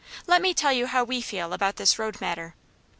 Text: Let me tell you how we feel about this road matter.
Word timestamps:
Let 0.25 0.41
me 0.41 0.55
tell 0.55 0.73
you 0.73 0.87
how 0.87 1.03
we 1.03 1.21
feel 1.21 1.53
about 1.53 1.75
this 1.75 1.99
road 1.99 2.19
matter. 2.19 2.55